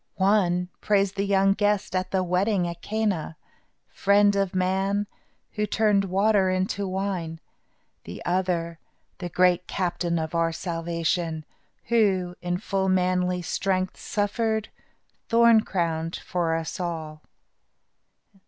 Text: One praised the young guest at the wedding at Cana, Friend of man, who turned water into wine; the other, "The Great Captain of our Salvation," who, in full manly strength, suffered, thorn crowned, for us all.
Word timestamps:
One 0.15 0.69
praised 0.81 1.15
the 1.15 1.27
young 1.27 1.53
guest 1.53 1.95
at 1.95 2.09
the 2.09 2.23
wedding 2.23 2.67
at 2.67 2.81
Cana, 2.81 3.37
Friend 3.87 4.35
of 4.35 4.55
man, 4.55 5.05
who 5.51 5.67
turned 5.67 6.05
water 6.05 6.49
into 6.49 6.87
wine; 6.87 7.39
the 8.05 8.25
other, 8.25 8.79
"The 9.19 9.29
Great 9.29 9.67
Captain 9.67 10.17
of 10.17 10.33
our 10.33 10.51
Salvation," 10.51 11.45
who, 11.89 12.35
in 12.41 12.57
full 12.57 12.89
manly 12.89 13.43
strength, 13.43 13.95
suffered, 13.97 14.69
thorn 15.29 15.61
crowned, 15.61 16.15
for 16.15 16.55
us 16.55 16.79
all. 16.79 17.21